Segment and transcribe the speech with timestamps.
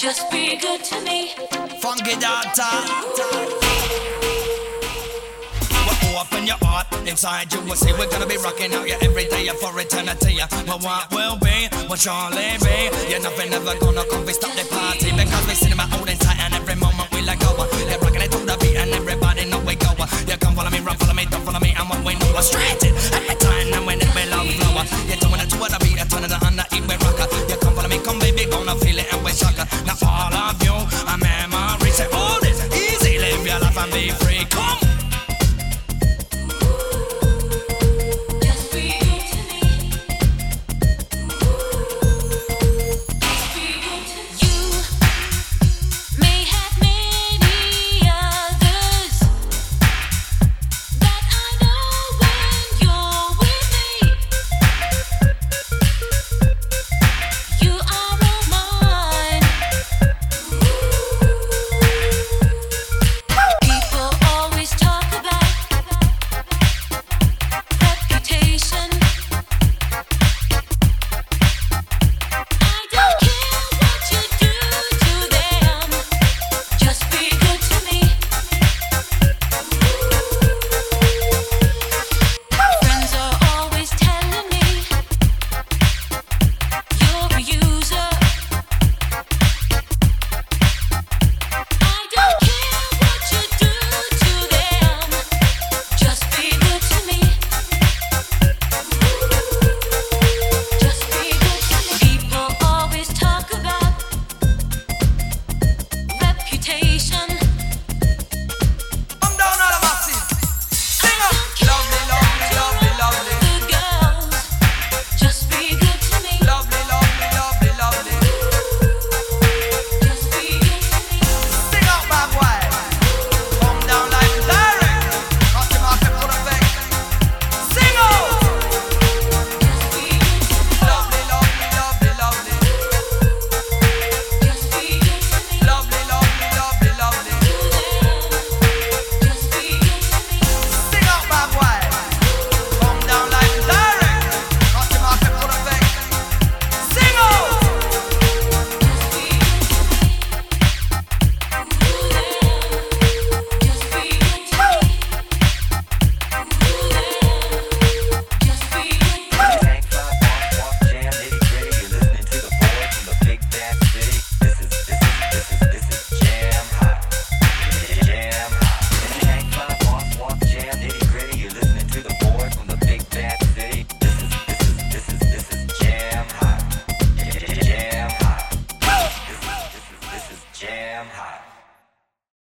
[0.00, 0.56] surely be.
[0.56, 1.34] Good to me.
[1.82, 2.70] Fungi data.
[6.14, 6.86] What up your heart?
[7.06, 10.38] Inside You're gonna be rockin' out ya every day for eternity.
[10.66, 11.68] But what will be?
[11.88, 12.90] What's on the be?
[13.10, 16.08] Yeah, nothing ever gonna come we stop the party because we sit in my old
[16.08, 17.56] inside and every moment we let go.
[17.56, 18.19] They're rocking
[22.40, 22.96] frustrated.
[23.12, 24.84] At my time, I'm when it will love flower.
[25.08, 27.28] You don't wanna do what I be, I turn it on, I eat with rocker.
[27.48, 29.66] You come follow me, come baby, gonna feel it and we're sucker.
[29.84, 34.10] Now all of you, a memory, say all this, easy, live your life and be
[34.10, 34.29] free.